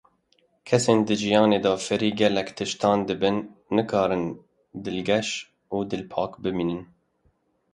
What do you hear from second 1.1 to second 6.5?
jiyanê de fêrî gelek tiştan dibin, nikarin dilgeş û dilpak